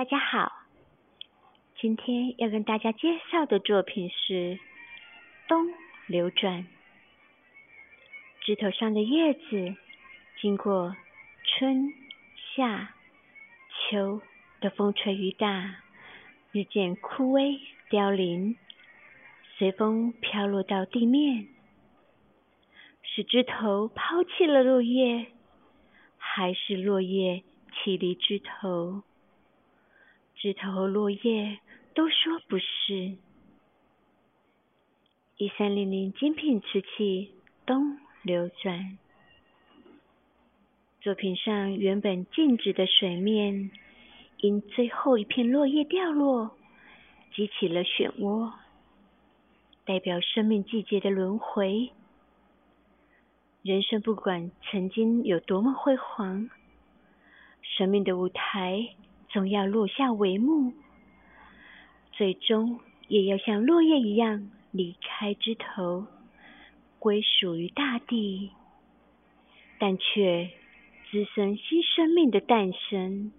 [0.00, 0.50] 大家好，
[1.78, 4.32] 今天要跟大家介绍的作品是
[5.46, 5.74] 《冬
[6.06, 6.62] 流转》。
[8.40, 9.76] 枝头上的叶子
[10.40, 10.96] 经过
[11.44, 11.92] 春
[12.56, 12.94] 夏
[13.90, 14.22] 秋
[14.62, 15.82] 的风吹雨打，
[16.52, 17.60] 日渐枯萎
[17.90, 18.56] 凋零，
[19.58, 21.46] 随风飘落到地面。
[23.02, 25.26] 是枝头抛弃了落叶，
[26.16, 27.42] 还是落叶
[27.74, 29.02] 弃离枝头？
[30.40, 31.58] 枝头和落叶
[31.94, 33.18] 都说不是。
[35.36, 37.34] 一三零零精品瓷器
[37.66, 38.96] 东流转。
[41.02, 43.70] 作品上原本静止的水面，
[44.38, 46.56] 因最后一片落叶掉落，
[47.34, 48.50] 激起了漩涡，
[49.84, 51.90] 代表生命季节的轮回。
[53.60, 56.48] 人生不管曾经有多么辉煌，
[57.60, 58.94] 生命的舞台。
[59.32, 60.72] 总要落下帷幕，
[62.12, 66.06] 最终也要像落叶一样离开枝头，
[66.98, 68.50] 归属于大地，
[69.78, 70.50] 但却
[71.10, 73.32] 滋生新生命的诞生。